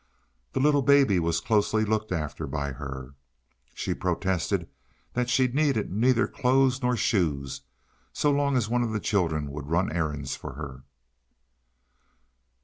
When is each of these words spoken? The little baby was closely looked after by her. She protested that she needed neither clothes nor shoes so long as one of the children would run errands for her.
The 0.53 0.59
little 0.59 0.81
baby 0.81 1.19
was 1.19 1.39
closely 1.39 1.85
looked 1.85 2.11
after 2.11 2.47
by 2.47 2.71
her. 2.71 3.13
She 3.75 3.93
protested 3.93 4.67
that 5.13 5.29
she 5.29 5.47
needed 5.47 5.91
neither 5.91 6.25
clothes 6.27 6.81
nor 6.81 6.97
shoes 6.97 7.61
so 8.11 8.31
long 8.31 8.57
as 8.57 8.67
one 8.67 8.81
of 8.81 8.93
the 8.93 8.99
children 8.99 9.51
would 9.51 9.69
run 9.69 9.91
errands 9.91 10.35
for 10.35 10.53
her. 10.53 10.81